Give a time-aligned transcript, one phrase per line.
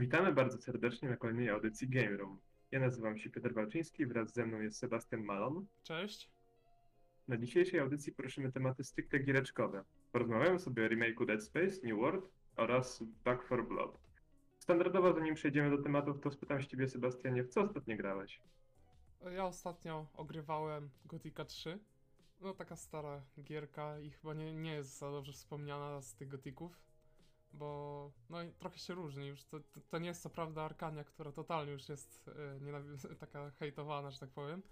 [0.00, 2.38] Witamy bardzo serdecznie na kolejnej audycji Game Room.
[2.70, 5.66] Ja nazywam się Piotr Walczyński, wraz ze mną jest Sebastian Malon.
[5.82, 6.30] Cześć.
[7.28, 9.84] Na dzisiejszej audycji poruszymy tematy stricte giereczkowe.
[10.12, 12.24] Porozmawiamy sobie o remake'u Dead Space, New World
[12.56, 13.98] oraz Back 4 Blood.
[14.58, 18.40] Standardowo, zanim przejdziemy do tematów, to spytam się ciebie, Sebastianie, w co ostatnio grałeś?
[19.34, 21.78] Ja ostatnio ogrywałem Gothica 3.
[22.40, 26.80] No taka stara gierka i chyba nie, nie jest za dobrze wspomniana z tych Gothików,
[27.52, 29.44] bo no trochę się różni już.
[29.44, 32.30] To, to, to nie jest co prawda Arkania, która totalnie już jest
[33.06, 34.62] yy, taka hejtowana, że tak powiem.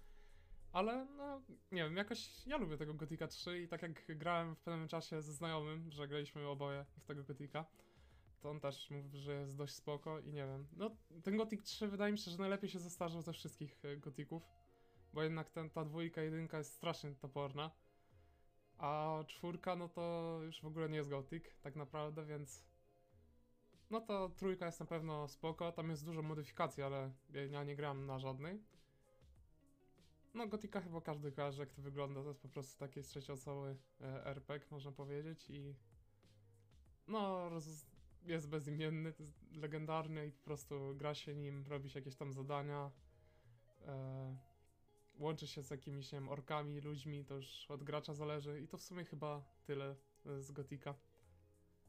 [0.71, 4.61] Ale no, nie wiem, jakoś ja lubię tego Gothica 3 i tak jak grałem w
[4.61, 7.65] pewnym czasie ze znajomym, że graliśmy oboje w tego Gothica,
[8.39, 10.67] to on też mówi, że jest dość spoko i nie wiem.
[10.71, 10.91] No,
[11.23, 14.43] ten Gothic 3 wydaje mi się, że najlepiej się zestarzał ze wszystkich e, Gothiców,
[15.13, 17.71] bo jednak ten, ta dwójka, jedynka jest strasznie toporna,
[18.79, 22.63] a czwórka, no to już w ogóle nie jest Gothic, tak naprawdę, więc...
[23.89, 27.11] No to trójka jest na pewno spoko, tam jest dużo modyfikacji, ale
[27.51, 28.59] ja nie gram na żadnej.
[30.33, 32.21] No, Gotika chyba każdy kojarzy, jak to wygląda.
[32.21, 35.75] To jest po prostu taki trzecioosobowy e, RPG, można powiedzieć i...
[37.07, 37.49] No,
[38.25, 42.91] jest bezimienny, jest legendarny i po prostu gra się nim, robi się jakieś tam zadania.
[43.87, 44.48] E...
[45.19, 48.81] Łączy się z jakimiś, wiem, orkami, ludźmi, to już od gracza zależy i to w
[48.81, 49.95] sumie chyba tyle
[50.39, 50.95] z Gotika.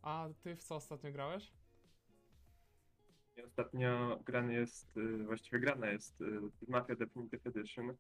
[0.03, 1.53] A ty w co ostatnio grałeś?
[3.47, 7.97] Ostatnio grany jest, y, właściwie grana jest y, Mafia Definitive Edition,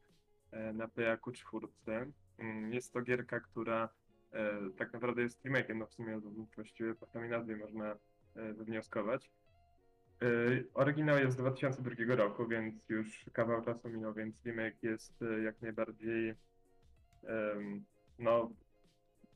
[0.53, 2.13] E, na Playaku 4.
[2.39, 3.89] Mm, jest to gierka, która
[4.33, 6.21] e, tak naprawdę jest remake'iem, no w sumie
[6.55, 7.97] właściwie po nazwie można
[8.35, 9.31] e, wywnioskować.
[10.75, 16.35] Oryginał jest z 2002 roku, więc już kawał czasu minął, więc remake jest jak najbardziej
[18.19, 18.51] no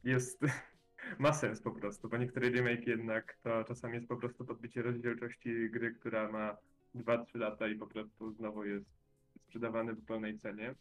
[0.05, 0.41] jest
[1.19, 5.71] ma sens po prostu, bo niektóre remake jednak to czasami jest po prostu podbicie rozdzielczości
[5.71, 6.57] gry, która ma
[6.95, 8.87] 2-3 lata i po prostu znowu jest
[9.39, 10.75] sprzedawany w pełnej cenie.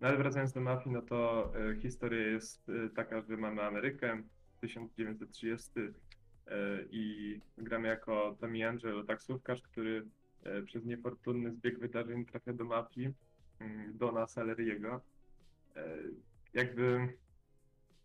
[0.00, 4.22] No ale wracając do mafii, no to e, historia jest taka, że mamy Amerykę,
[4.60, 5.92] 1930 e,
[6.90, 10.06] i gramy jako Tommy Angelo, taksówkarz, który
[10.42, 13.14] e, przez niefortunny zbieg wydarzeń trafia do mafii,
[13.60, 15.00] mm, Dona Saleriego.
[15.76, 15.98] E,
[16.54, 17.16] jakby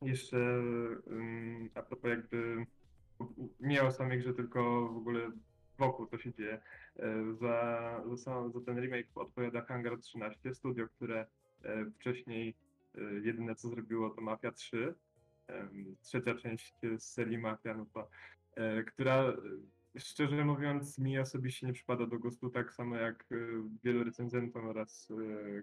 [0.02, 2.66] jeszcze mm, a propos jakby
[3.60, 5.32] nie o samej grze, tylko w ogóle
[5.78, 6.62] wokół co się dzieje.
[7.00, 11.26] E, za, za, za ten remake odpowiada Hangar 13, studio, które
[11.64, 12.56] E, wcześniej
[12.96, 14.94] e, jedyne co zrobiło to Mafia 3,
[16.02, 18.10] trzecia część serii Mafia, to,
[18.56, 19.34] e, która
[19.98, 23.26] szczerze mówiąc mi osobiście nie przypada do gustu tak samo jak
[23.84, 25.08] wielu recenzentom oraz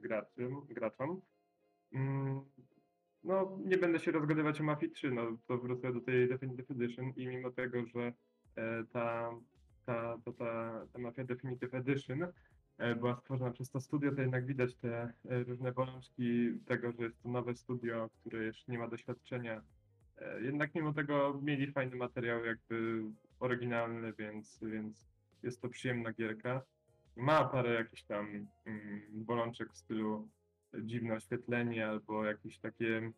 [0.01, 0.67] graczom.
[0.69, 1.21] graczom.
[1.93, 2.41] Mm,
[3.25, 7.13] no, nie będę się rozgadywać o Mafii 3, no to wrócę do tej Definitive Edition
[7.17, 8.13] i mimo tego, że
[8.93, 9.31] ta,
[9.87, 12.27] ta, ta, ta, ta Mafia Definitive Edition
[12.79, 17.05] E, była stworzona przez to studio, to jednak widać te e, różne bolączki tego, że
[17.05, 19.63] jest to nowe studio, które jeszcze nie ma doświadczenia.
[20.21, 23.03] E, jednak mimo tego mieli fajny materiał, jakby
[23.41, 25.09] oryginalny, więc, więc
[25.43, 26.63] jest to przyjemna gierka.
[27.17, 30.29] Ma parę jakichś tam mm, bolączek w stylu
[30.83, 33.13] dziwne oświetlenie albo jakieś takie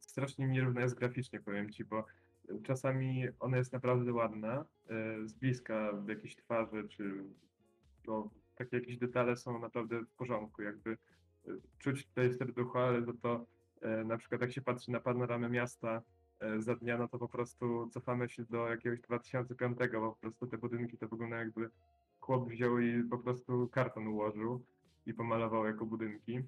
[0.00, 2.04] strasznie nierówne jest graficznie, powiem ci, bo
[2.62, 4.64] czasami ona jest naprawdę ładna,
[5.24, 7.24] z bliska w jakiejś twarzy, czy
[8.06, 10.96] no, takie jakieś detale są naprawdę w porządku, jakby e,
[11.78, 13.46] czuć tutaj serducho, ale to, to e,
[14.04, 16.02] na przykład jak się patrzy na panoramę miasta
[16.40, 20.46] e, za dnia, no to po prostu cofamy się do jakiegoś 2005, bo po prostu
[20.46, 21.70] te budynki to wygląda jakby
[22.20, 24.64] chłop wziął i po prostu karton ułożył
[25.06, 26.40] i pomalował jako budynki.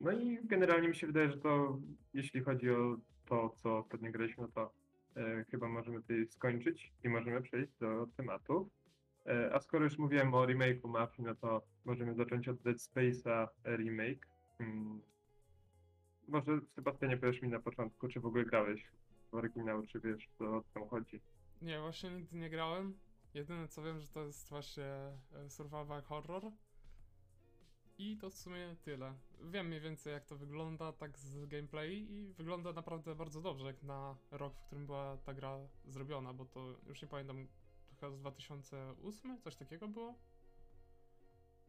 [0.00, 1.78] No i generalnie mi się wydaje, że to
[2.14, 2.96] jeśli chodzi o
[3.26, 4.72] to, co ostatnio graliśmy, no to
[5.16, 8.81] e, chyba możemy tutaj skończyć i możemy przejść do tematów.
[9.26, 13.48] E, a skoro już mówiłem o remake'u Mafii, no to możemy zacząć od Dead Space'a
[13.64, 14.26] remake.
[14.58, 15.00] Hmm.
[16.28, 18.90] Może Sebastianie powiesz mi na początku, czy w ogóle grałeś
[19.30, 21.20] w oryginał, czy wiesz, co o co chodzi?
[21.62, 22.98] Nie, właśnie nigdy nie grałem.
[23.34, 26.42] Jedyne co wiem, że to jest właśnie e, survival horror.
[27.98, 29.14] I to w sumie tyle.
[29.40, 33.82] Wiem mniej więcej jak to wygląda tak z gameplay i wygląda naprawdę bardzo dobrze jak
[33.82, 37.46] na rok, w którym była ta gra zrobiona, bo to już nie pamiętam,
[38.02, 40.14] chyba z 2008, coś takiego było.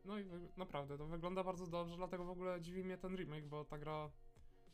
[0.06, 0.26] No i
[0.58, 4.12] naprawdę to wygląda bardzo dobrze, dlatego w ogóle dziwi mnie ten remake, bo ta gra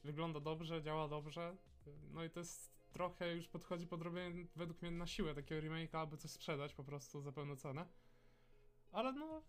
[0.03, 1.57] wygląda dobrze, działa dobrze.
[2.11, 5.97] No i to jest trochę już podchodzi pod robienie według mnie na siłę takiego remake'a,
[5.97, 7.85] aby coś sprzedać po prostu za pełną cenę.
[8.91, 9.41] Ale no,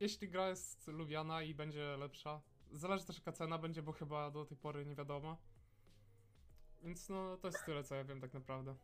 [0.00, 2.40] jeśli gra jest lubiana i będzie lepsza,
[2.72, 5.36] zależy też jaka cena będzie, bo chyba do tej pory nie wiadomo.
[6.82, 8.74] Więc no, to jest tyle, co ja wiem tak naprawdę.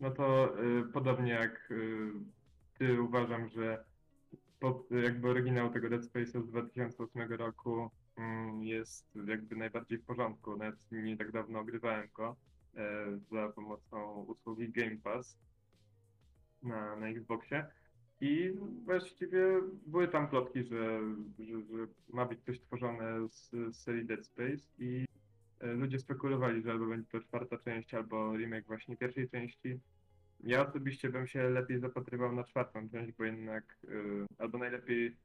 [0.00, 2.12] No to y, podobnie jak y,
[2.78, 3.84] ty uważam, że
[4.60, 10.56] pod, jakby oryginał tego Dead Space'a z 2008 roku mm, jest jakby najbardziej w porządku.
[10.56, 12.36] Nawet nie tak dawno ogrywałem go
[12.76, 15.38] e, za pomocą usługi Game Pass
[16.62, 17.66] na, na Xboxie.
[18.20, 18.52] I
[18.84, 21.00] właściwie były tam plotki, że,
[21.38, 25.04] że, że ma być coś tworzone z, z serii Dead Space i
[25.64, 29.80] ludzie spekulowali, że albo będzie to czwarta część, albo remake właśnie pierwszej części.
[30.40, 35.16] Ja osobiście bym się lepiej zapatrywał na czwartą część, bo jednak y, albo najlepiej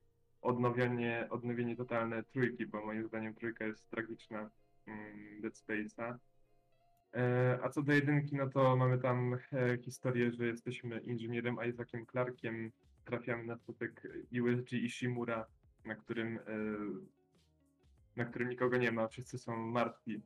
[0.42, 4.50] odnowienie, odnowienie totalne trójki, bo moim zdaniem trójka jest tragiczna
[4.88, 6.18] mm, Dead Space'a.
[7.14, 12.06] E, A co do jedynki, no to mamy tam e, historię, że jesteśmy inżynierem Isaaciem
[12.06, 12.72] Clarkiem,
[13.06, 14.08] trafiamy na statek
[14.42, 15.46] USG Ishimura,
[15.86, 16.42] na którym, e,
[18.20, 20.22] na którym nikogo nie ma, wszyscy są martwi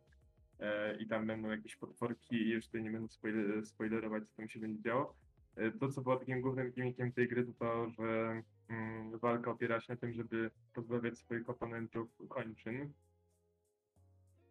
[0.59, 4.49] e, i tam będą jakieś potworki i już tutaj nie będę spoiler, spoilerować, co tam
[4.49, 5.15] się będzie działo.
[5.55, 9.79] E, To, co było takim głównym gimmickiem tej gry, to to, że mm, walka opiera
[9.81, 12.93] się na tym, żeby pozbawiać swoich oponentów kończyn.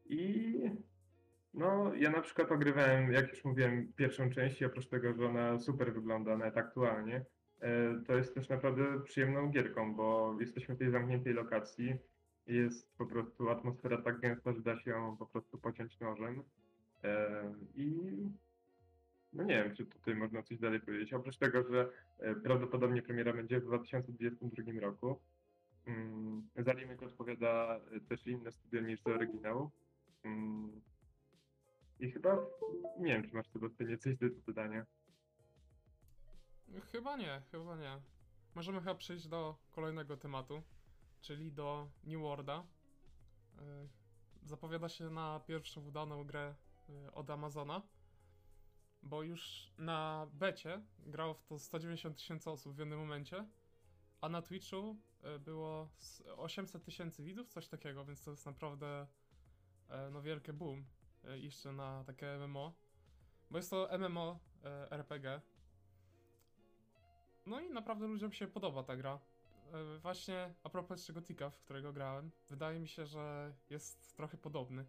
[0.05, 0.55] I
[1.55, 5.59] no, ja na przykład ogrywałem, jak już mówiłem, pierwszą część i oprócz tego, że ona
[5.59, 7.25] super wygląda nawet aktualnie,
[7.61, 11.99] e, to jest też naprawdę przyjemną gierką, bo jesteśmy w tej zamkniętej lokacji.
[12.47, 16.43] Jest po prostu atmosfera tak gęsta, że da się ją po prostu pociąć nożem.
[17.75, 18.01] I
[19.33, 21.13] no nie wiem, czy tutaj można coś dalej powiedzieć.
[21.13, 25.21] Oprócz tego, że e, prawdopodobnie premiera będzie w 2022 roku.
[25.87, 29.71] Mm, Za remake odpowiada e, też inne studio niż za oryginał.
[30.25, 30.81] Mm,
[32.01, 32.47] I chyba
[32.99, 34.87] nie wiem, czy masz do tego coś do dodania.
[36.93, 38.01] Chyba nie, chyba nie.
[38.55, 40.63] Możemy chyba przejść do kolejnego tematu,
[41.23, 42.65] czyli do New Worlda.
[43.59, 43.89] Y,
[44.45, 46.55] Zapowiada się na pierwszą udaną grę
[46.89, 47.83] y, od Amazona,
[49.03, 53.47] bo już na becie grało w to 190 tysięcy osób w jednym momencie,
[54.21, 54.97] a na Twitchu
[55.37, 59.07] y, było s- 800 tysięcy widzów, coś takiego, więc to jest naprawdę
[59.89, 60.85] e, no wielkie boom
[61.25, 62.73] e, jeszcze na takie MMO,
[63.51, 65.41] bo jest to MMO e, RPG,
[67.47, 69.19] no i naprawdę ludziom się podoba ta gra.
[69.73, 74.37] E, Właśnie a propos jeszcze Gotika, w którego grałem, wydaje mi się, że jest trochę
[74.39, 74.85] podobny.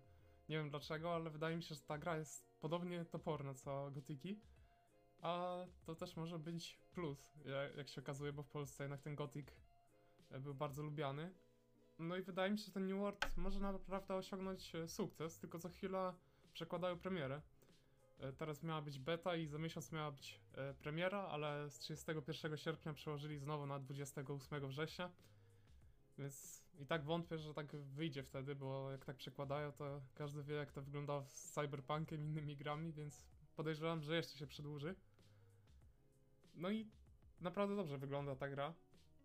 [0.50, 4.42] Nie wiem dlaczego, ale wydaje mi się, że ta gra jest podobnie toporna co Gotiki.
[5.22, 9.16] A to też może być plus, ja- jak się okazuje, bo w Polsce jednak ten
[9.16, 9.52] Gotik
[10.32, 11.34] e, był bardzo lubiany.
[12.00, 15.60] No i wydaje mi się, że ten New World może naprawdę osiągnąć e, sukces, tylko
[15.60, 16.14] za chwilę
[16.54, 17.42] przekładają premierę.
[18.24, 22.58] E, Teraz miała być beta i za miesiąc miała być e, premiera, ale z 31
[22.58, 25.12] sierpnia przełożyli znowu na 28 września.
[26.18, 30.56] Więc i tak wątpię, że tak wyjdzie wtedy, bo jak tak przekładają, to każdy wie,
[30.56, 33.26] jak to wygląda z Cyberpunkiem i innymi grami, więc
[33.56, 34.96] podejrzewam, że jeszcze się przedłuży.
[36.56, 36.88] No i
[37.42, 38.74] naprawdę dobrze wygląda ta gra.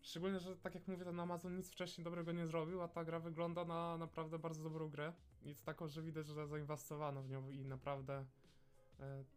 [0.02, 3.20] Szczególnie, że tak jak mówię, ten Amazon nic wcześniej dobrego nie zrobił, a ta gra
[3.20, 5.12] wygląda na naprawdę bardzo dobrą grę.
[5.42, 8.24] To taką, że widać, że zainwestowano w nią i naprawdę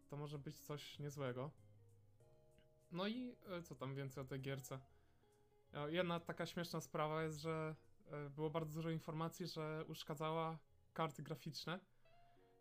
[0.08, 1.50] to może być coś niezłego.
[2.92, 4.80] No i e, co tam więcej o tej gierce?
[5.74, 7.74] E, Jedna taka śmieszna sprawa jest, że
[8.10, 10.58] e, było bardzo dużo informacji, że uszkadzała
[10.92, 11.80] karty graficzne,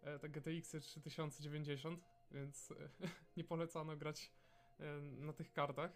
[0.02, 2.76] e, te GTX 3090, więc e,
[3.38, 4.32] nie polecano grać
[4.80, 5.92] e, na tych kartach.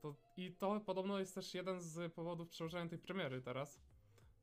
[0.00, 3.80] To, I to podobno jest też jeden z powodów przełożenia tej premiery teraz.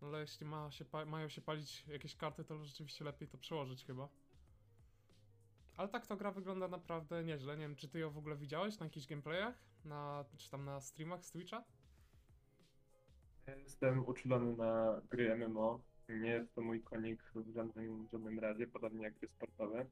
[0.01, 3.86] No ale jeśli ma się mają się palić jakieś karty, to rzeczywiście lepiej to przełożyć
[3.86, 4.09] chyba.
[5.79, 7.57] Ale tak to gra wygląda naprawdę nieźle.
[7.57, 9.55] Nie wiem, czy ty ją w ogóle widziałeś na jakichś gameplayach?
[9.86, 11.63] Na, czy tam na streamach z Twitcha?
[13.63, 15.81] Jestem uczulony na gry MMO.
[16.09, 19.86] Nie jest to mój konik w żadnym, żadnym razie, podobnie jak gry sportowe.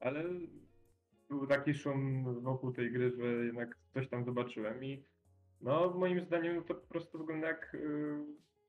[0.00, 0.24] Ale
[1.28, 5.04] był taki szum wokół tej gry, że jednak coś tam zobaczyłem i
[5.60, 8.18] no moim zdaniem to po prostu wygląda jak y,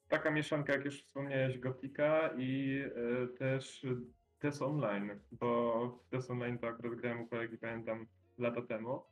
[0.10, 2.82] taka mieszanka, jak już wspomniałeś, Gotika i
[3.24, 3.86] y, też
[4.44, 8.06] TES Online, bo w TES Online to akurat grałem u kolegi, pamiętam,
[8.38, 9.04] lata temu.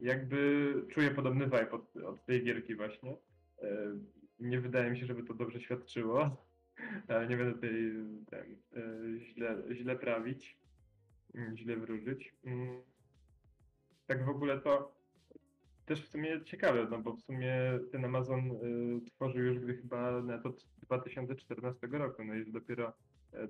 [0.00, 3.12] Jakby czuję podobny vibe od, od tej gierki właśnie.
[3.12, 3.16] Y,
[4.40, 6.36] nie wydaje mi się, żeby to dobrze świadczyło,
[7.08, 7.70] ale nie będę tutaj
[8.30, 10.58] ten, y, źle, źle prawić,
[11.34, 12.34] mm, źle wróżyć.
[12.44, 12.82] Mm.
[14.06, 14.94] Tak w ogóle to
[15.86, 20.22] też w sumie ciekawe, no bo w sumie ten Amazon y, tworzył już gry chyba
[20.22, 22.92] na to 2014 roku, no że dopiero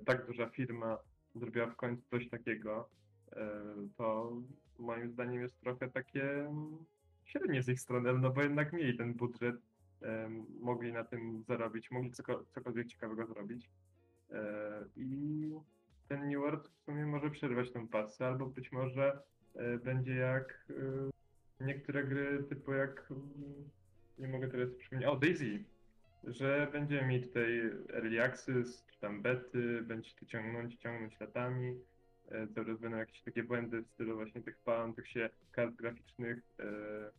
[0.05, 0.97] tak duża firma
[1.35, 2.89] zrobiła w końcu coś takiego,
[3.27, 3.35] y,
[3.97, 4.31] to
[4.79, 6.49] moim zdaniem jest trochę takie
[7.25, 9.55] średnie z ich strony, no bo jednak mieli ten budżet,
[10.01, 13.69] em, mogli na tym zarobić, mogli coko- cokolwiek ciekawego zrobić.
[14.31, 15.51] E, I
[16.07, 19.21] ten New World w sumie może przerwać tę pasję, albo być może
[19.55, 20.65] e, będzie jak
[21.59, 23.69] e, niektóre gry typu jak, mm,
[24.17, 25.63] nie mogę teraz przypomnieć, o Daisy,
[26.23, 31.79] że będziemy mieć tutaj early access, czy tam bety, będzie to ciągnąć, ciągnąć latami,
[32.31, 36.43] e, coraz będą jakieś takie błędy w stylu właśnie tych palących się kart graficznych.
[36.59, 37.11] e,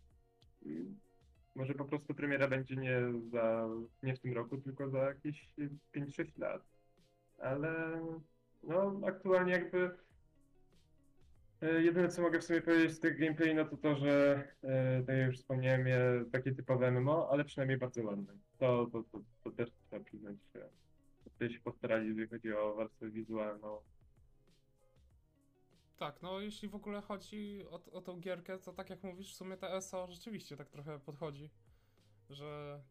[1.54, 3.68] Może po prostu premiera będzie nie za,
[4.02, 5.48] nie w tym roku, tylko za jakieś
[5.92, 6.62] 5-6 lat.
[7.38, 8.00] Ale
[8.62, 9.90] no aktualnie jakby
[11.66, 15.16] jedyne co mogę w sumie powiedzieć z tych gameplay, no to to, że e, tak
[15.16, 18.32] jak już wspomniałem, je takie typowe MMO, ale przynajmniej bardzo ładne.
[18.58, 20.68] To, to, to, to też trzeba przyznać, że
[21.24, 23.80] tutaj się postarali, jeżeli chodzi o warstwę wizualną.
[25.98, 29.36] Tak, no jeśli w ogóle chodzi o, o tą gierkę, to tak jak mówisz, w
[29.36, 31.50] sumie ta ESO rzeczywiście tak trochę podchodzi,
[32.30, 32.82] że...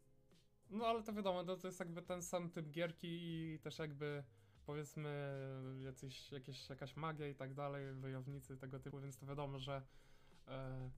[0.70, 4.24] No ale to wiadomo, no, to jest jakby ten sam typ gierki i też jakby
[4.72, 5.40] powiedzmy
[5.86, 9.82] jacyś, jakieś, jakaś magia i tak dalej, wojownicy tego typu, więc to wiadomo, że
[10.48, 10.90] e,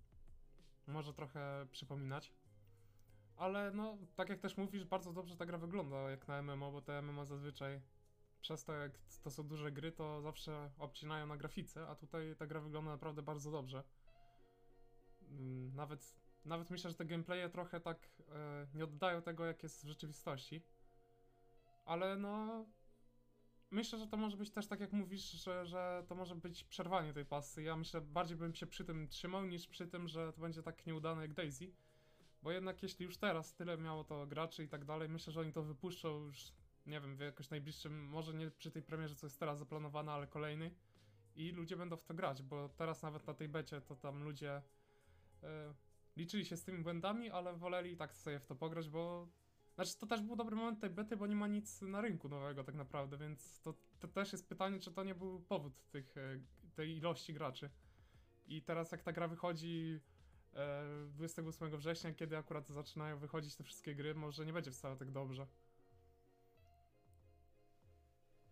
[0.88, 2.34] może trochę przypominać.
[3.36, 6.82] Ale no, tak jak też mówisz, bardzo dobrze ta gra wygląda jak na MMO, bo
[6.82, 7.82] te MMO zazwyczaj
[8.42, 8.92] przez to jak
[9.24, 13.22] to są duże gry, to zawsze obcinają na grafice, a tutaj ta gra wygląda naprawdę
[13.22, 13.84] bardzo dobrze.
[15.22, 16.16] Mm, Nawet,
[16.46, 20.62] nawet myślę, że te gameplaye trochę tak e, nie oddają tego, jak jest w rzeczywistości.
[21.86, 22.66] Ale no.
[23.74, 27.14] Myślę, że to może być też tak, jak mówisz, że, że to może być przerwanie
[27.14, 27.64] tej pasy.
[27.64, 30.86] Ja myślę, bardziej bym się przy tym trzymał, niż przy tym, że to będzie tak
[30.86, 31.72] nieudane jak Daisy.
[32.44, 35.52] Bo jednak jeśli już teraz tyle miało to graczy i tak dalej, myślę, że oni
[35.52, 36.54] to wypuszczą już,
[36.86, 40.28] nie wiem, w jakoś najbliższym, może nie przy tej premierze, co jest teraz zaplanowana, ale
[40.28, 40.76] kolejnej.
[41.36, 44.62] I ludzie będą w to grać, bo teraz nawet na tej becie to tam ludzie
[45.44, 45.74] e,
[46.16, 49.28] liczyli się z tymi błędami, ale woleli tak sobie w to pograć, bo
[49.76, 52.64] znaczy to też był dobry moment tej bety, bo nie ma nic na rynku nowego
[52.64, 56.40] tak naprawdę, więc to, to też jest pytanie, czy to nie był powód tych, e,
[56.76, 57.70] tej ilości graczy.
[58.46, 60.00] I teraz jak ta gra wychodzi
[60.54, 65.12] e, 28 września, kiedy akurat zaczynają wychodzić te wszystkie gry, może nie będzie wcale tak
[65.12, 65.48] dobrze.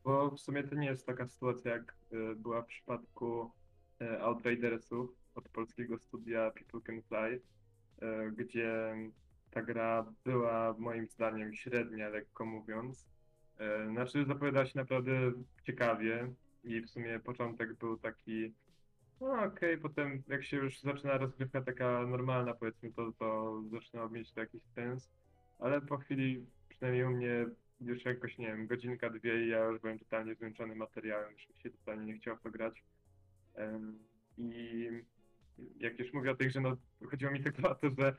[0.03, 3.51] Bo w sumie to nie jest taka sytuacja, jak e, była w przypadku
[4.01, 7.41] e, Outridersów od polskiego studia People Can Fly,
[8.01, 8.95] e, gdzie
[9.51, 13.05] ta gra była moim zdaniem średnia, lekko mówiąc.
[13.59, 15.11] E, Znaczy zapowiadała się naprawdę
[15.63, 18.53] ciekawie i w sumie początek był taki
[19.21, 24.31] no okej, potem jak się już zaczyna rozgrywka taka normalna powiedzmy, to, to zaczyna mieć
[24.31, 25.09] to jakiś sens,
[25.59, 27.45] ale po chwili, przynajmniej u mnie
[27.81, 31.69] już jakoś, nie wiem, godzinka, dwie i ja już byłem totalnie zmęczony materiałem, już się
[31.69, 32.83] totalnie nie chciało to grać.
[33.55, 33.99] Em,
[34.37, 34.89] I
[35.79, 36.77] jak już mówię o tej grze, no
[37.09, 38.15] chodziło mi tylko o to, że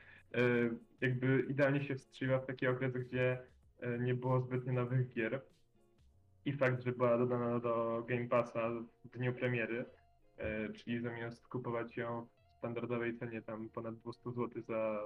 [1.01, 3.37] jakby idealnie się wstrzeliła w taki okres, gdzie
[3.79, 5.41] e, nie było zbytnio nowych gier.
[6.45, 8.69] I fakt, że była dodana do Game Passa
[9.05, 9.85] w dniu premiery,
[10.37, 14.99] e, czyli zamiast kupować ją w standardowej cenie tam ponad 200 zł za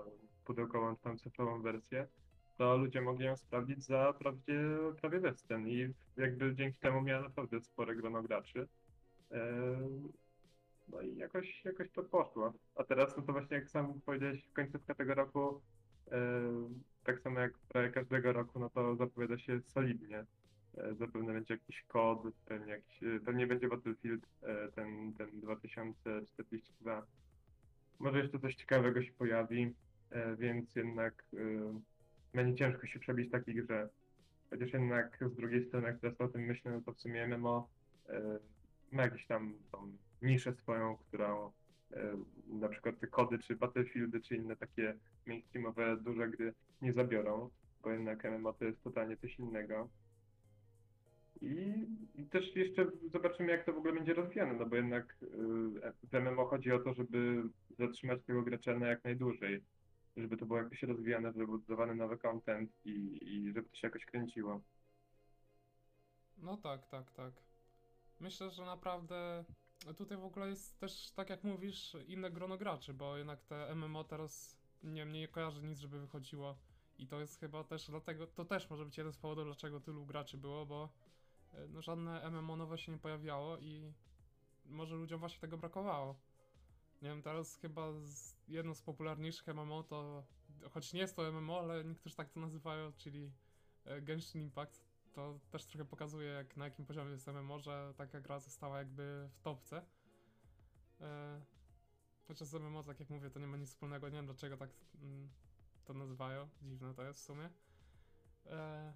[0.46, 2.08] pudełkową tam cyfrową wersję,
[2.58, 4.60] to ludzie mogli ją sprawdzić za prawie,
[5.02, 8.68] prawie bezcen i jakby dzięki temu miała naprawdę spore grono graczy.
[10.88, 12.54] No i jakoś, jakoś to poszło.
[12.76, 15.62] A teraz, no to właśnie jak sam powiedziałeś, końcówka tego roku,
[16.12, 16.20] e,
[17.04, 20.26] tak samo jak prawie każdego roku, no to zapowiada się solidnie.
[20.78, 27.06] E, Zapewne będzie jakiś kod, pewnie, jakiś, e, pewnie będzie Battlefield, e, ten, ten 2042.
[28.00, 29.74] Może jeszcze coś ciekawego się pojawi,
[30.38, 31.26] więc jednak
[32.34, 33.90] będzie ciężko się przebić takiej grze.
[34.50, 37.70] Chociaż jednak z drugiej strony, jak teraz o tym myślę, no to w sumie MMO
[38.92, 41.52] ma jakąś tam tą niszę swoją, którą
[41.92, 42.18] e,
[42.48, 47.50] na przykład te kody, czy Battlefieldy, czy inne takie mainstreamowe duże gry nie zabiorą,
[47.84, 49.90] bo jednak MMO to jest totalnie coś innego.
[51.42, 51.88] I,
[52.32, 55.28] też jeszcze zobaczymy, jak to w ogóle będzie rozwijane, no bo jednak y,
[56.04, 57.44] w MMO chodzi o to, żeby
[57.80, 59.64] zatrzymać tego gracza na jak najdłużej,
[60.18, 64.06] żeby to było jakoś rozwijane, żeby był nowy content i, i żeby to się jakoś
[64.06, 64.62] kręciło.
[66.38, 67.34] No tak, tak, tak.
[68.20, 69.46] Myślę, że naprawdę
[69.98, 74.04] tutaj w ogóle jest też, tak jak mówisz, inne grono graczy, bo jednak te MMO
[74.04, 76.58] teraz nie wiem, nie kojarzę nic, żeby wychodziło.
[76.98, 80.06] I to jest chyba też dlatego, to też może być jeden z powodów, dlaczego tylu
[80.06, 80.90] graczy było, bo
[81.54, 83.94] e, no, żadne MMO nowe się nie pojawiało i
[84.66, 86.16] może ludziom właśnie tego brakowało.
[87.02, 90.24] Nie wiem, teraz chyba z, jedno z popularniejszych MMO to,
[90.72, 93.32] choć nie jest to MMO, ale niektórzy tak to nazywają, czyli
[93.86, 94.87] e, Genshin Impact,
[95.18, 99.30] to też trochę pokazuje, jak, na jakim poziomie jest MMO, że taka gra została jakby
[99.32, 99.86] w topce.
[101.02, 101.42] E,
[102.28, 104.70] chociaż z MMO, tak jak mówię, to nie ma nic wspólnego, nie wiem dlaczego tak
[105.02, 105.30] mm,
[105.86, 107.50] to nazywają, dziwne to jest w sumie.
[108.46, 108.94] E,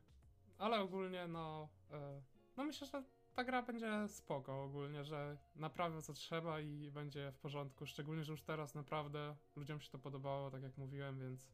[0.58, 2.22] ale ogólnie, no, e,
[2.58, 7.38] no myślę, że ta gra będzie spoko ogólnie, że naprawię co trzeba i będzie w
[7.38, 7.86] porządku.
[7.86, 11.52] Szczególnie, że już teraz naprawdę ludziom się to podobało, tak jak mówiłem, więc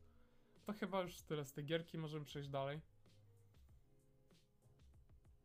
[0.65, 2.81] to chyba już tyle z tej gierki, możemy przejść dalej.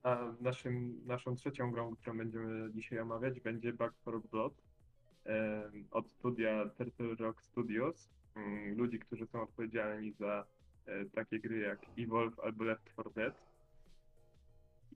[0.02, 4.54] A naszym, naszą trzecią grą, którą będziemy dzisiaj omawiać, będzie Back 4 Blood
[5.90, 8.08] od studia Turtle Rock Studios.
[8.36, 10.46] mm, Ludzi, którzy są odpowiedzialni za
[10.86, 13.34] e, takie gry jak Evolve albo Left 4 Dead.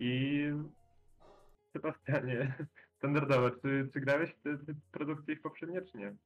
[0.00, 0.42] I
[1.72, 2.54] Sebastianie,
[2.98, 6.16] standardowo, czy, czy grałeś w te, te produkcje ich poprzednie, czy nie?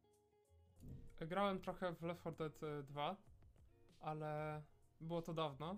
[1.20, 3.16] Grałem trochę w Left 4 Dead e, 2,
[4.00, 4.62] ale
[5.00, 5.76] było to dawno.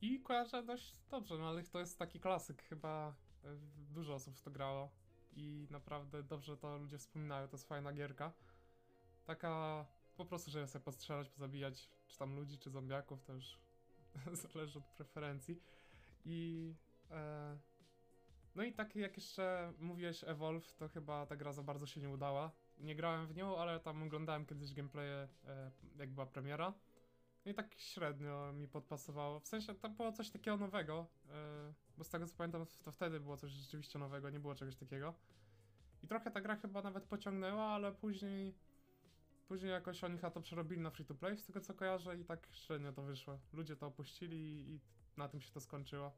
[0.00, 3.56] I kojarzę dość dobrze, no ale to jest taki klasyk, chyba e,
[3.90, 4.90] dużo osób w to grało.
[5.32, 8.32] I naprawdę dobrze to ludzie wspominają, to jest fajna gierka.
[9.24, 9.86] Taka
[10.16, 13.58] po prostu, żeby sobie postrzelać, pozabijać, czy tam ludzi, czy zombiaków, to już
[14.52, 15.60] zależy od preferencji.
[16.24, 16.74] I
[17.10, 17.58] e,
[18.54, 22.10] no i tak jak jeszcze mówiłeś Evolve, to chyba ta gra za bardzo się nie
[22.10, 22.50] udała.
[22.78, 26.74] Nie grałem w nią, ale tam oglądałem kiedyś gameplaye, e, jak była premiera.
[27.46, 29.40] No i tak średnio mi podpasowało.
[29.40, 33.20] W sensie tam było coś takiego nowego, e, bo z tego co pamiętam, to wtedy
[33.20, 35.14] było coś rzeczywiście nowego, nie było czegoś takiego.
[36.02, 38.54] I trochę ta gra chyba nawet pociągnęła, ale później
[39.48, 42.48] później jakoś oni to przerobili na free to play, z tego co kojarzę i tak
[42.52, 43.38] średnio to wyszło.
[43.52, 44.80] Ludzie to opuścili i, i
[45.16, 46.12] na tym się to skończyło.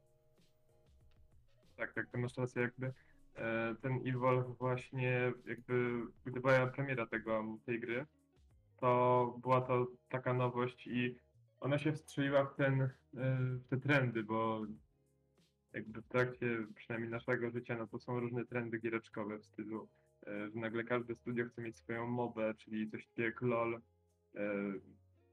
[1.77, 2.93] Tak, tak, to masz rację, jakby
[3.35, 8.05] e, ten Evolve właśnie, jakby gdy była premiera tego, tej gry,
[8.81, 11.15] to była to taka nowość i
[11.59, 12.89] ona się wstrzeliła w ten, e,
[13.37, 14.61] w te trendy, bo
[15.73, 19.89] jakby w trakcie przynajmniej naszego życia, no to są różne trendy giereczkowe w stylu,
[20.27, 23.81] e, że nagle każde studio chce mieć swoją mobę, czyli coś takiego jak LOL,
[24.35, 24.41] e,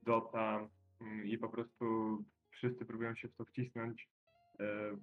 [0.03, 0.69] Dota
[1.00, 4.09] mm, i po prostu wszyscy próbują się w to wcisnąć.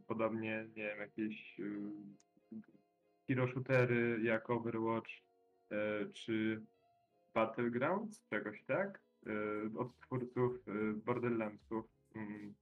[0.08, 1.58] Podobnie, nie wiem, jakieś
[3.28, 5.10] hero shootery jak Overwatch
[6.14, 6.62] czy
[7.34, 9.32] Battlegrounds, czegoś tak, e,
[9.78, 11.86] od twórców e, Borderlandsów.
[12.16, 12.54] Mm.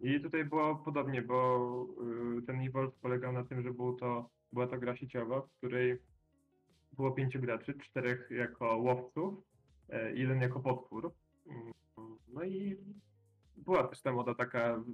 [0.00, 1.86] I tutaj było podobnie, bo
[2.38, 5.98] y, ten Evolve polegał na tym, że był to, była to gra sieciowa, w której
[6.92, 9.34] było pięciu graczy, czterech jako łowców,
[9.88, 11.12] e, jeden jako potwór.
[11.46, 11.72] Mm,
[12.28, 12.76] No i
[13.56, 14.84] była też ta moda taka,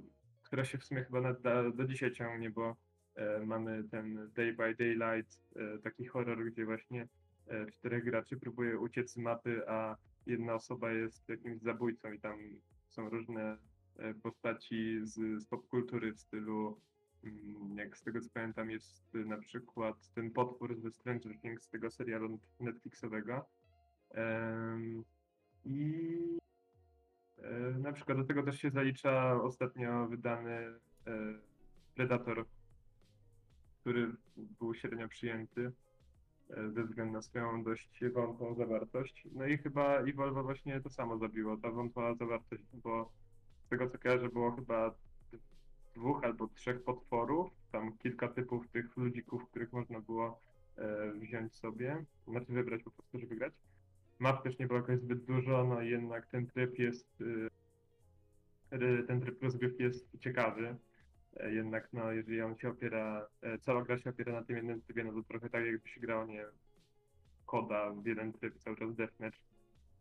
[0.43, 2.75] która się w sumie chyba nawet do, do dzisiaj ciągnie, bo
[3.15, 7.07] e, mamy ten Day by Daylight, e, taki horror, gdzie właśnie
[7.73, 12.39] czterech graczy próbuje uciec z mapy, a jedna osoba jest jakimś zabójcą i tam
[12.87, 13.57] są różne
[13.97, 16.81] e, postaci z, z popkultury w stylu,
[17.23, 21.63] mm, jak z tego co pamiętam, jest e, na przykład ten potwór ze Stranger Things,
[21.63, 23.45] z tego serialu Netflixowego.
[25.65, 26.39] I
[27.37, 30.79] e, na przykład do tego też się zalicza ostatnio wydany e,
[31.95, 32.45] Predator,
[33.81, 35.71] który był średnio przyjęty e,
[36.49, 39.27] ze względu na swoją dość wątłą zawartość.
[39.31, 43.11] No i chyba Evolve właśnie to samo zabiło, ta wątła zawartość, bo
[43.65, 44.95] z tego co kojarzę było chyba
[45.95, 50.39] dwóch albo trzech potworów, tam kilka typów tych ludzików, których można było
[50.77, 53.53] e, wziąć sobie, znaczy wybrać po prostu, żeby grać.
[54.19, 57.23] Map też nie było jakoś zbyt dużo, no i jednak ten tryb jest,
[58.71, 60.75] ry- ten tryb rozgrywki jest ciekawy.
[61.37, 64.81] E, Jednak no, jeżeli on się opiera, e, cała gra się opiera na tym jednym
[64.81, 66.45] trybie, no to trochę tak jakby się grało, nie
[67.45, 69.37] koda w jeden tryb, cały czas deathmatch,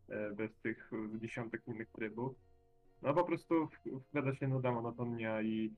[0.09, 0.91] e, bez tych
[1.21, 2.35] dziesiątek innych trybów.
[3.03, 5.73] No po prostu w- wkłada się nuda, monotonia i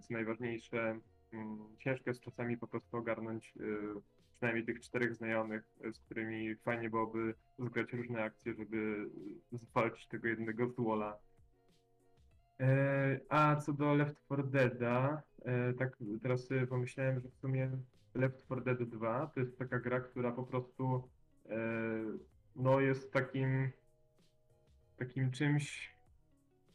[0.00, 1.00] co najważniejsze,
[1.32, 3.54] mm, ciężko jest czasami po prostu ogarnąć
[4.36, 9.10] przynajmniej tych czterech znajomych, z którymi fajnie byłoby zgrać różne akcje, żeby
[9.52, 11.18] zwalczyć tego jednego złola.
[12.60, 17.70] E, A co do Left 4 Deada, e, tak teraz sobie pomyślałem, że w sumie
[18.14, 21.08] Left 4 Dead 2 to jest taka gra, która po prostu
[21.48, 21.58] e,
[22.56, 23.70] no jest takim
[24.96, 25.94] takim czymś,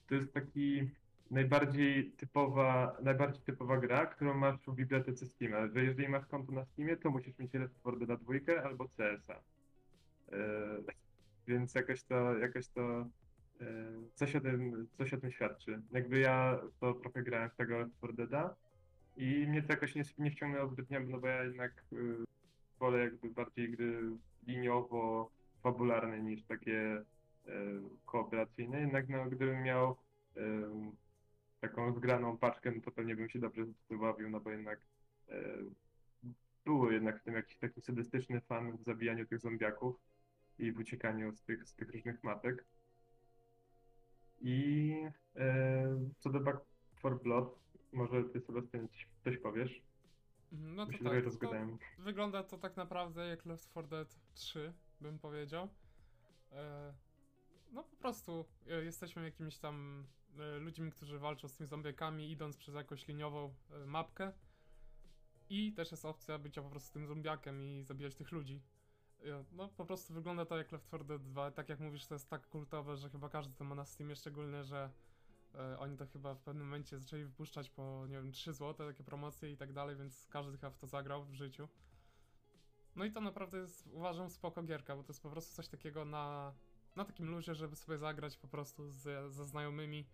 [0.07, 0.89] to jest taki
[1.31, 6.65] najbardziej typowa, najbardziej typowa gra, którą masz w bibliotece Steama, że jeżeli masz konto na
[6.65, 9.41] Steamie, to musisz mieć Left 4 Dead 2 albo CS-a.
[11.47, 13.05] Więc jakoś to, jakoś to
[14.15, 15.81] coś o tym, coś o tym świadczy.
[15.91, 18.55] Jakby ja to trochę grałem w tego Left 4 Deada
[19.17, 22.25] i mnie to jakoś nie, nie wciągnęło zbytnio, no bo ja jednak y,
[22.79, 24.01] wolę jakby bardziej gry
[24.47, 25.31] liniowo
[25.63, 27.03] fabularne niż takie
[27.47, 27.51] e,
[28.05, 28.79] kooperacyjne.
[28.79, 29.95] Jednak no, gdybym miał
[30.35, 30.91] em,
[31.61, 34.79] taką zgraną paczkę, no to pewnie bym się dobrze bawił, no bo jednak
[35.29, 35.43] e,
[36.65, 39.95] było jednak w tym jakiś taki sadystyczny fan w zabijaniu tych zombiaków
[40.59, 42.65] i w uciekaniu z tych, z tych różnych mapek.
[44.41, 44.91] I
[45.35, 46.59] e, co do Back
[46.97, 47.59] 4 Blood,
[47.93, 49.81] może ty Sebastian coś- coś powiesz?
[50.53, 51.77] Mhm, No to tak, to rozgadałem.
[51.97, 55.69] wygląda to tak naprawdę jak Left 4 Dead 3, bym powiedział.
[56.51, 56.93] E,
[57.71, 60.05] no po prostu e, jesteśmy jakimiś tam
[60.59, 63.53] ludźmi, którzy walczą z tymi zombiakami, idąc przez jakąś liniową
[63.85, 64.31] mapkę.
[65.49, 68.61] I też jest opcja bycia po prostu tym zombiakiem i zabijać tych ludzi.
[69.51, 71.51] No po prostu wygląda to jak Left 4 Dead 2.
[71.51, 74.63] Tak jak mówisz, to jest tak kultowe, że chyba każdy to ma na Steamie, szczególnie,
[74.63, 74.89] że
[75.55, 79.03] e, oni to chyba w pewnym momencie zaczęli wypuszczać po, nie wiem, 3 zł, takie
[79.03, 81.67] promocje i tak dalej, więc każdy chyba w to zagrał w życiu.
[82.95, 86.05] No i to naprawdę jest, uważam, spoko gierka, bo to jest po prostu coś takiego
[86.05, 86.53] na,
[86.95, 90.07] na takim luzie, żeby sobie zagrać po prostu z, ze znajomymi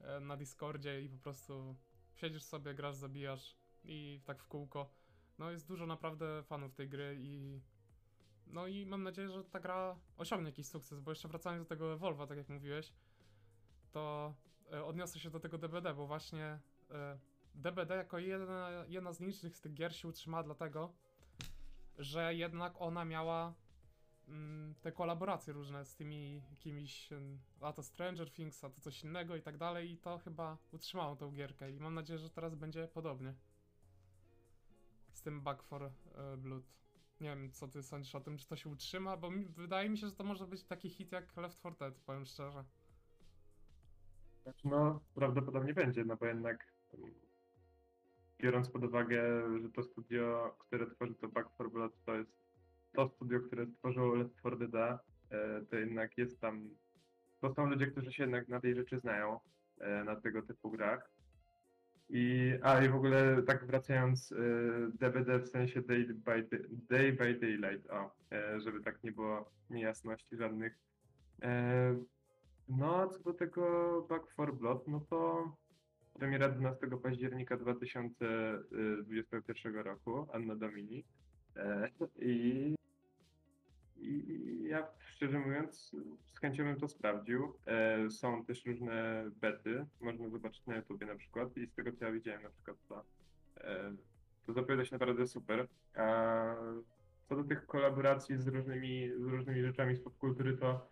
[0.00, 1.76] e, na Discordzie i po prostu
[2.14, 4.90] siedzisz sobie, grasz, zabijasz i tak w kółko.
[5.38, 7.60] No jest dużo naprawdę fanów tej gry i
[8.46, 11.92] no i mam nadzieję, że ta gra osiągnie jakiś sukces, bo jeszcze wracając do tego
[11.92, 12.92] Evolva, tak jak mówiłeś,
[13.92, 14.34] to
[14.72, 16.58] e, odniosę się do tego DBD, bo właśnie
[16.90, 17.18] e,
[17.54, 20.92] DBD jako jedna, jedna z nielicznych z tych gier się utrzymała dlatego,
[21.98, 23.54] że jednak ona miała
[24.28, 29.04] mm, te kolaboracje różne z tymi jakimiś, em, a to Stranger Things, a to coś
[29.04, 32.54] innego i tak dalej i to chyba utrzymało tą gierkę i mam nadzieję, że teraz
[32.54, 33.34] będzie podobnie.
[35.12, 35.92] Z tym Back for e,
[36.36, 36.64] Blood.
[37.20, 39.98] Nie wiem, co ty sądzisz o tym, czy to się utrzyma, bo mi, wydaje mi
[39.98, 42.64] się, że to może być taki hit jak Left 4 Dead, powiem szczerze.
[44.64, 46.72] No, prawdopodobnie będzie, no bo jednak
[48.38, 49.22] biorąc pod uwagę,
[49.62, 52.30] że to studio, które tworzy to Back 4 Blood, to jest
[52.92, 55.00] to studio, które stworzyło Left 4 Dead,
[55.30, 56.70] e, to jednak jest tam,
[57.40, 59.40] to są ludzie, którzy się jednak na tej rzeczy znają,
[59.78, 61.15] e, na tego typu grach.
[62.08, 64.36] I, a i w ogóle tak wracając, e,
[64.94, 70.36] DBD w sensie Day by, day by Daylight, o, e, żeby tak nie było niejasności
[70.36, 70.78] żadnych.
[71.42, 71.96] E,
[72.68, 75.52] no, co do tego Back 4 Blood, no to
[76.12, 81.04] premiera 12 października 2021 roku, Anno Domini.
[81.56, 82.74] E, I,
[83.96, 85.96] I ja szczerze mówiąc
[86.34, 87.52] z chęcią bym to sprawdził.
[87.66, 92.04] E, Są też różne bety, można zobaczyć na YouTubie na przykład i z tego co
[92.04, 93.04] ja widziałem na przykład to,
[93.60, 93.92] e,
[94.46, 95.66] to zapowiada się naprawdę super.
[95.94, 96.54] A
[97.28, 100.88] co do tych kolaboracji z różnymi, z różnymi rzeczami z popkultury, to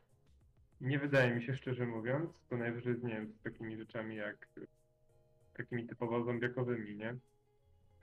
[0.80, 4.48] nie wydaje mi się, szczerze mówiąc, to najwyżej, nie wiem, z takimi rzeczami jak
[5.54, 7.16] takimi typowo zombiakowymi, nie?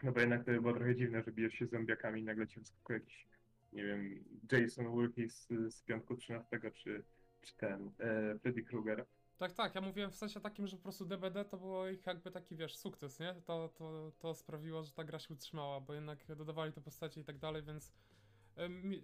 [0.04, 2.48] No bo jednak to by było trochę dziwne, że bijesz się z zombiakami i nagle
[2.48, 3.28] ci wyskakuje jakiś,
[3.74, 7.04] nie wiem, Jason Wilkes z, z piątku 13 czy,
[7.42, 9.06] czy ten, e, Freddy Krueger.
[9.38, 12.32] Tak, tak, ja mówiłem w sensie takim, że po prostu DBD to było ich jakby
[12.32, 13.36] taki, wiesz, sukces, nie?
[13.46, 17.24] To, to, to sprawiło, że ta gra się utrzymała, bo jednak dodawali te postacie i
[17.24, 17.92] tak dalej, więc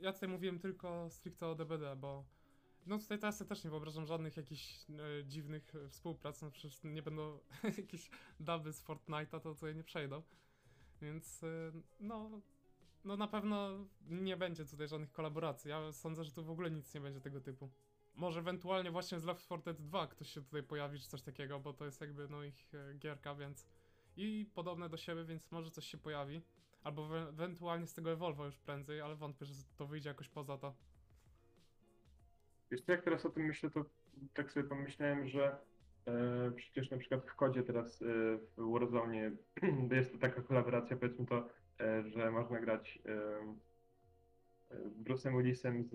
[0.02, 2.26] ja tutaj mówiłem tylko stricte o DBD, bo
[2.86, 7.02] no tutaj teraz ja też nie wyobrażam żadnych jakichś e, dziwnych współprac, no przecież nie
[7.02, 7.40] będą
[7.78, 10.24] jakieś duby z Fortnite'a, to tutaj nie przejdą,
[11.02, 12.42] więc e, no,
[13.06, 13.70] no na pewno
[14.10, 17.42] nie będzie tutaj żadnych kolaboracji, ja sądzę, że tu w ogóle nic nie będzie tego
[17.42, 17.70] typu.
[18.16, 21.60] Może ewentualnie właśnie z Left 4 Dead 2 ktoś się tutaj pojawi, czy coś takiego,
[21.60, 23.68] bo to jest jakby no ich e, gierka, więc
[24.18, 26.42] i podobne do siebie, więc może coś się pojawi.
[26.84, 30.58] Albo we- ewentualnie z tego Evolvo już prędzej, ale wątpię, że to wyjdzie jakoś poza
[30.58, 30.76] to.
[32.72, 33.86] Wiesz co, jak teraz o tym myślę, to
[34.34, 35.58] tak sobie pomyślałem, że
[36.06, 38.06] e, przecież na przykład w kodzie teraz e,
[38.58, 39.32] w Warzone
[39.96, 41.50] jest to taka kolaboracja, powiedzmy to,
[42.06, 43.00] że można grać
[45.04, 45.94] Bruce'em Willisem z,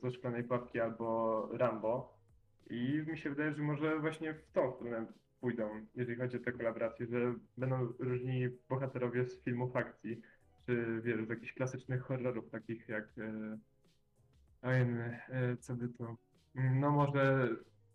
[0.00, 2.18] ze Szklanej Pułapki albo Rambo
[2.70, 5.06] i mi się wydaje, że może właśnie w tą stronę
[5.40, 10.20] pójdą, jeżeli chodzi o te kolaboracje, że będą różni bohaterowie z filmów akcji,
[10.66, 13.58] czy wiesz, z jakichś klasycznych horrorów, takich jak e,
[14.62, 16.16] Ojej, e, co by tu.
[16.54, 17.48] No może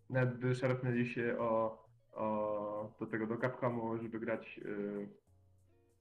[0.09, 5.24] nawet by szarpnęli się o, o do tego do Capcomu, żeby grać e,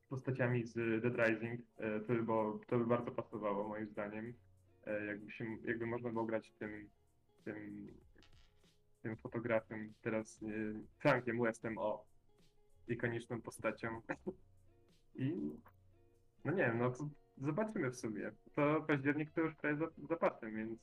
[0.08, 1.60] postaciami z Dead Rising.
[1.78, 4.34] E, to, by to by bardzo pasowało moim zdaniem.
[4.86, 6.88] E, jakby, się, jakby można było grać tym,
[7.44, 7.88] tym,
[9.02, 10.46] tym fotografem, teraz e,
[10.98, 12.04] Frankiem Westem, o
[12.88, 14.00] ikoniczną postacią.
[15.16, 15.50] I
[16.44, 16.92] no nie wiem, no
[17.38, 18.30] zobaczymy w sumie.
[18.54, 20.78] To październik to już prawie za, za pasem, więc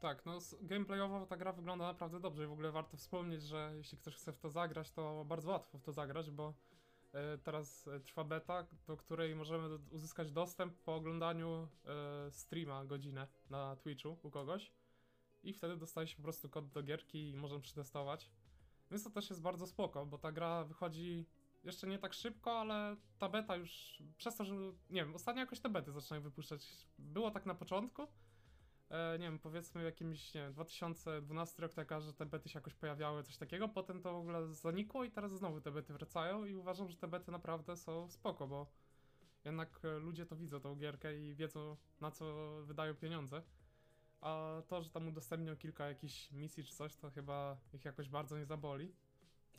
[0.00, 3.98] Tak, no gameplayowo ta gra wygląda naprawdę dobrze i w ogóle warto wspomnieć, że jeśli
[3.98, 6.54] ktoś chce w to zagrać, to bardzo łatwo w to zagrać, bo
[7.42, 13.76] teraz e, trwa beta, do której możemy uzyskać dostęp po oglądaniu e, streama godzinę na
[13.76, 14.72] Twitchu u kogoś
[15.42, 18.30] i wtedy dostaje się po prostu kod do gierki i możemy przetestować.
[18.90, 21.26] Więc to też jest bardzo spoko, bo ta gra wychodzi
[21.64, 24.54] jeszcze nie tak szybko, ale ta beta już przez to, że
[24.90, 26.86] nie wiem, ostatnio jakoś te bety zaczynają wypuszczać.
[26.98, 28.08] Było tak na początku,
[28.92, 32.74] e, nie wiem, powiedzmy jakimś, nie wiem, 2012 rok taka, że te bety się jakoś
[32.74, 36.54] pojawiały, coś takiego, potem to w ogóle zanikło i teraz znowu te bety wracają i
[36.54, 38.66] uważam, że te bety naprawdę są spoko, bo
[39.44, 43.42] jednak e, ludzie to widzą tą gierkę i wiedzą na co wydają pieniądze.
[44.20, 48.38] A to, że tam udostępnią kilka jakichś misji czy coś, to chyba ich jakoś bardzo
[48.38, 48.92] nie zaboli.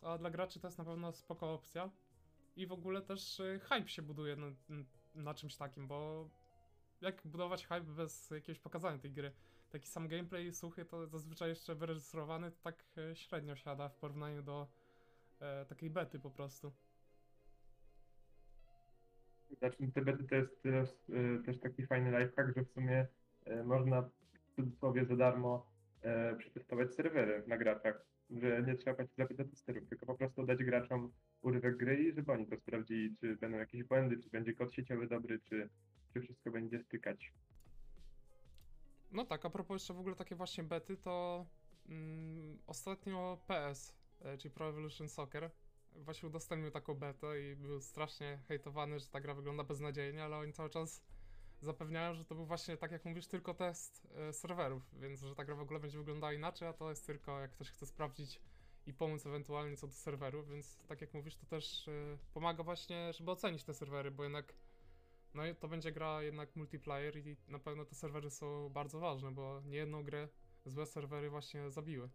[0.01, 1.89] A dla graczy to jest na pewno spoko opcja.
[2.55, 4.47] I w ogóle też y, hype się buduje na,
[5.15, 6.29] na czymś takim, bo
[7.03, 9.31] jak budować hype bez jakiegoś pokazania tej gry?
[9.69, 14.43] Taki sam gameplay suchy to zazwyczaj jeszcze wyreżyserowany to tak e, średnio siada w porównaniu
[14.43, 14.67] do
[15.39, 16.73] e, takiej bety po prostu.
[19.57, 23.07] Znaczy, te bety to jest też, e, też taki fajny lifehack, że w sumie
[23.45, 25.65] e, można w cudzysłowie za darmo
[26.01, 28.05] e, przetestować serwery na graczach.
[28.29, 31.11] Że nie trzeba płacić za testerów, tylko po prostu dać graczom
[31.41, 35.07] urywek gry i żeby oni to sprawdzili, czy będą jakieś błędy, czy będzie kod sieciowy
[35.07, 35.69] dobry, czy,
[36.13, 37.33] czy wszystko będzie stykać.
[39.11, 41.45] No tak, a propos jeszcze w ogóle takie właśnie bety, to
[41.89, 45.51] mm, ostatnio PS, e, czyli Pro Evolution Soccer,
[45.95, 50.53] właśnie udostępnił taką betę i był strasznie hejtowany, że ta gra wygląda beznadziejnie, ale oni
[50.53, 51.03] cały czas
[51.61, 55.45] zapewniają, że to był właśnie, tak jak mówisz, tylko test e, serwerów, więc że ta
[55.45, 58.41] gra w ogóle będzie wyglądała inaczej, a to jest tylko jak ktoś chce sprawdzić
[58.85, 63.13] i pomóc ewentualnie co do serwerów, więc tak jak mówisz, to też e, pomaga właśnie,
[63.13, 64.53] żeby ocenić te serwery, bo jednak
[65.33, 69.31] no i to będzie gra jednak multiplayer i na pewno te serwery są bardzo ważne,
[69.31, 70.27] bo niejedną grę
[70.65, 72.09] złe serwery właśnie zabiły.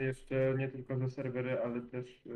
[0.00, 2.30] Jeszcze nie tylko za serwery, ale też y,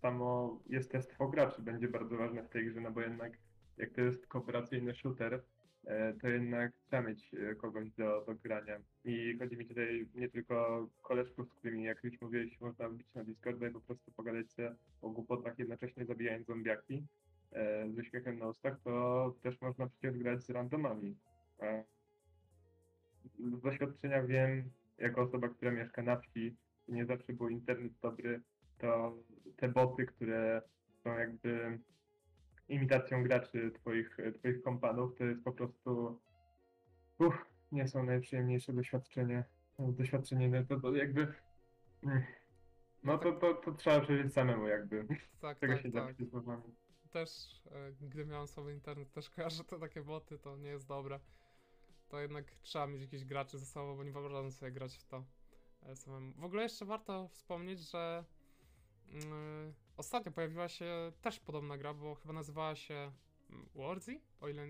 [0.00, 3.38] samo jestestwo graczy będzie bardzo ważne w tej grze, no bo jednak
[3.80, 5.42] jak to jest kooperacyjny shooter,
[5.84, 8.80] e, to jednak trzeba mieć e, kogoś do, do grania.
[9.04, 13.24] I chodzi mi tutaj nie tylko koleżków, z którymi, jak już mówiłeś, można wbić na
[13.24, 17.06] Discorda i po prostu pogadać sobie o głupotach, jednocześnie zabijając zombiaki
[17.94, 21.16] z uśmiechem na ustach, to też można przecież grać z randomami.
[21.60, 21.84] E,
[23.38, 26.56] z doświadczenia wiem, jako osoba, która mieszka na wsi,
[26.88, 28.42] nie zawsze był internet dobry,
[28.78, 29.16] to
[29.56, 30.62] te boty, które
[31.04, 31.78] są jakby
[32.68, 36.20] imitacją graczy twoich, twoich kompanów, to jest po prostu
[37.18, 39.44] uff, nie są najprzyjemniejsze doświadczenie.
[39.78, 41.26] Doświadczenie, no to, to jakby
[42.02, 42.22] mm,
[43.04, 45.06] no to, to, to trzeba przeżyć samemu jakby.
[45.40, 46.16] Tak, Tego tak, się tak.
[46.16, 46.60] tak.
[47.10, 51.20] Też, e, gdy miałem słaby internet, też kojarzę te takie boty, to nie jest dobre.
[52.08, 55.24] To jednak trzeba mieć jakichś graczy ze sobą, bo nie wyobrażam sobie grać w to
[55.82, 56.32] e, samemu.
[56.32, 58.24] W ogóle jeszcze warto wspomnieć, że
[59.08, 63.12] mm, ostatnio pojawiła się też podobna gra, bo chyba nazywała się
[63.50, 64.66] mm, Warzy, o ile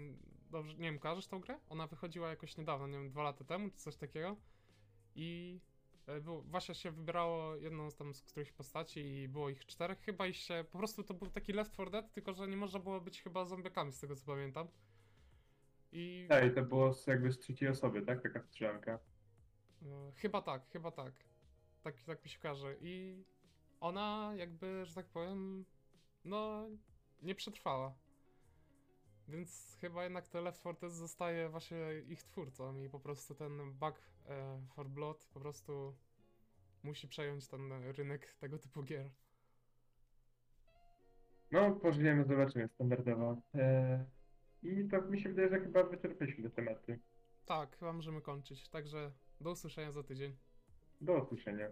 [0.50, 1.58] dobrze, nie wiem, kojarzysz tą grę?
[1.68, 4.36] Ona wychodziła jakoś niedawno, nie wiem, dwa lata temu, czy coś takiego.
[5.14, 5.60] I
[6.16, 10.26] e, właśnie się wybierało jedną z tam z których postaci i było ich czterech chyba
[10.26, 13.00] i się, po prostu to był taki Left 4 Dead, tylko że nie można było
[13.00, 14.68] być chyba zombiakami z tego co pamiętam.
[15.92, 18.22] I Tak, i to było z, jakby z trzeciej osoby, tak?
[18.22, 18.98] Taka strzelanka.
[19.82, 21.14] e, chyba tak, chyba tak.
[21.82, 22.76] Tak, tak mi się każe.
[22.80, 23.24] I
[23.80, 25.64] ona jakby, że tak powiem,
[26.24, 26.66] no
[27.22, 27.94] nie przetrwała.
[29.30, 33.72] Więc chyba jednak to Left 4 Dead zostaje właśnie ich twórcą i po prostu ten
[33.72, 35.94] Back e, for Blood po prostu
[36.82, 39.10] musi przejąć ten rynek tego typu gier.
[41.50, 43.36] No, pożyjemy, zobaczymy standardowo.
[43.54, 44.04] E,
[44.62, 46.98] I to mi się wydaje, że chyba wyczerpaliśmy te tematy.
[47.46, 48.68] Tak, chyba możemy kończyć.
[48.68, 50.36] Także do usłyszenia za tydzień.
[51.00, 51.68] Do usłyszenia.